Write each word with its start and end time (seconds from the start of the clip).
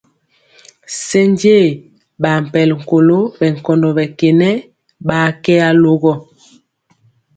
Senje 1.05 1.55
ɓakpɛl 2.21 2.69
kolo 2.87 3.17
ɓɛ 3.37 3.47
nkɔndɔ 3.55 3.89
ɓɛ 3.97 4.05
kenɛ 4.19 4.49
ɓaa 5.07 5.27
kɛ 5.43 5.53
alogɔ. 5.69 6.13